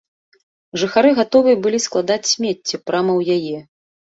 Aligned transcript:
Жыхары 0.83 1.11
гатовыя 1.19 1.59
былі 1.65 1.79
складаць 1.85 2.29
смецце 2.33 2.75
прама 2.89 3.13
ў 3.17 3.39
яе. 3.39 3.59